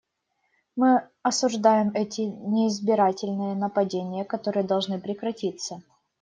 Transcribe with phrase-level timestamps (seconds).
[0.75, 5.83] Мы осуждаем эти неизбирательные нападения, которые должны прекратиться.